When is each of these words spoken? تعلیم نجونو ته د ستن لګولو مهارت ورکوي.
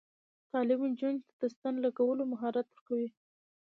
تعلیم 0.51 0.81
نجونو 0.91 1.23
ته 1.27 1.33
د 1.41 1.43
ستن 1.53 1.73
لګولو 1.85 2.23
مهارت 2.33 2.67
ورکوي. 2.69 3.09